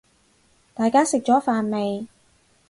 [0.73, 2.07] 大家食咗飯未